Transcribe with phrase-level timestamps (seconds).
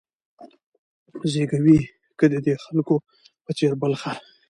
[1.31, 1.79] زېږوې
[2.17, 2.95] که د دې خلکو
[3.45, 4.17] په څېر بل خر